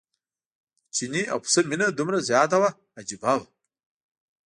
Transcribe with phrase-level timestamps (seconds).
[0.87, 2.69] د چیني او پسه مینه دومره زیاته وه
[2.99, 3.45] عجیبه وه.